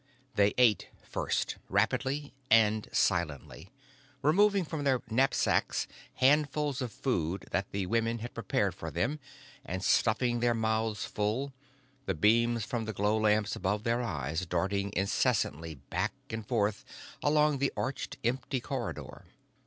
They 0.33 0.55
ate 0.57 0.87
first, 1.03 1.57
rapidly 1.69 2.33
and 2.49 2.87
silently, 2.91 3.69
removing 4.23 4.65
from 4.65 4.83
their 4.83 4.99
knapsacks 5.11 5.85
handfuls 6.15 6.81
of 6.81 6.91
food 6.91 7.45
that 7.51 7.69
the 7.69 7.85
women 7.85 8.17
had 8.17 8.33
prepared 8.33 8.73
for 8.73 8.89
them 8.89 9.19
and 9.63 9.83
stuffing 9.83 10.39
their 10.39 10.55
mouths 10.55 11.05
full, 11.05 11.53
the 12.07 12.15
beams 12.15 12.65
from 12.65 12.85
the 12.85 12.93
glow 12.93 13.15
lamps 13.15 13.55
above 13.55 13.83
their 13.83 14.01
eyes 14.01 14.47
darting 14.47 14.91
incessantly 14.95 15.75
back 15.75 16.13
and 16.31 16.47
forth 16.47 16.83
along 17.21 17.59
the 17.59 17.71
arched, 17.77 18.17
empty 18.23 18.59
corridor. 18.59 19.25